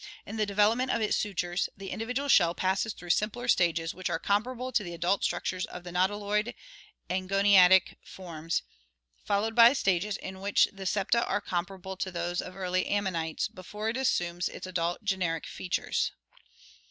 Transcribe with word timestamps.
In 0.25 0.35
the 0.37 0.47
development 0.47 0.89
of 0.89 0.99
its 1.03 1.15
sutures 1.15 1.69
the 1.77 1.91
individual 1.91 2.27
shell 2.27 2.55
passes 2.55 2.91
through 2.91 3.11
simpler 3.11 3.47
stages 3.47 3.93
which 3.93 4.09
are 4.09 4.17
comparable 4.17 4.71
to 4.71 4.83
the 4.83 4.95
adult 4.95 5.23
structures 5.23 5.67
of 5.67 5.83
nautiloid 5.83 6.55
and 7.07 7.29
goniatitic 7.29 7.99
forms, 8.03 8.63
followed 9.23 9.53
by 9.53 9.73
stages 9.73 10.17
in 10.17 10.39
which 10.41 10.67
the 10.73 10.87
septa 10.87 11.23
are 11.27 11.39
comparable 11.39 11.95
to 11.97 12.09
those 12.09 12.41
of 12.41 12.55
early 12.55 12.87
Ammonites 12.87 13.47
before 13.47 13.89
it 13.89 13.97
assumes 13.97 14.49
its 14.49 14.65
adult 14.65 15.03
generic 15.05 15.45
features. 15.45 16.11